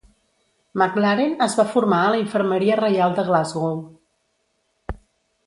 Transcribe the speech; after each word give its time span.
McLaren 0.81 1.35
es 1.47 1.57
va 1.59 1.65
formar 1.73 1.99
a 2.05 2.07
la 2.15 2.21
Infermeria 2.23 2.79
Reial 2.81 3.15
de 3.21 3.27
Glasgow. 3.29 3.79